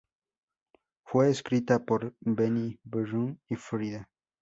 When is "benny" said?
2.21-2.79